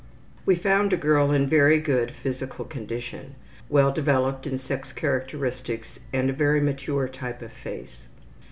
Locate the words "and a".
6.11-6.33